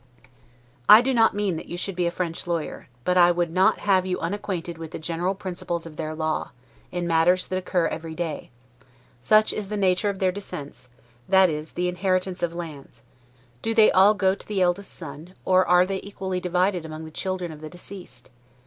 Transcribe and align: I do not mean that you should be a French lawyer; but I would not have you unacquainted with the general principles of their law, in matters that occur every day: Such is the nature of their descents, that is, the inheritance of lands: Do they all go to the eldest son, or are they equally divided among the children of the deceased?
I 0.89 1.03
do 1.03 1.13
not 1.13 1.35
mean 1.35 1.57
that 1.57 1.67
you 1.67 1.77
should 1.77 1.95
be 1.95 2.07
a 2.07 2.09
French 2.09 2.47
lawyer; 2.47 2.87
but 3.03 3.17
I 3.17 3.29
would 3.29 3.51
not 3.51 3.81
have 3.81 4.03
you 4.03 4.19
unacquainted 4.19 4.79
with 4.79 4.89
the 4.89 4.97
general 4.97 5.35
principles 5.35 5.85
of 5.85 5.95
their 5.95 6.15
law, 6.15 6.49
in 6.91 7.05
matters 7.05 7.45
that 7.45 7.57
occur 7.59 7.85
every 7.85 8.15
day: 8.15 8.49
Such 9.21 9.53
is 9.53 9.69
the 9.69 9.77
nature 9.77 10.09
of 10.09 10.17
their 10.17 10.31
descents, 10.31 10.89
that 11.29 11.51
is, 11.51 11.73
the 11.73 11.87
inheritance 11.87 12.41
of 12.41 12.55
lands: 12.55 13.03
Do 13.61 13.75
they 13.75 13.91
all 13.91 14.15
go 14.15 14.33
to 14.33 14.47
the 14.47 14.59
eldest 14.59 14.91
son, 14.91 15.35
or 15.45 15.67
are 15.67 15.85
they 15.85 15.99
equally 16.01 16.39
divided 16.39 16.83
among 16.83 17.05
the 17.05 17.11
children 17.11 17.51
of 17.51 17.59
the 17.61 17.69
deceased? 17.69 18.31